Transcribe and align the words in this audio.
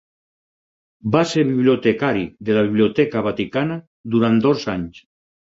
Va 1.15 1.21
ser 1.31 1.43
bibliotecari 1.49 2.23
de 2.49 2.57
la 2.57 2.65
Biblioteca 2.71 3.23
Vaticana 3.29 3.79
durant 4.17 4.43
dos 4.49 4.67
anys. 4.77 5.07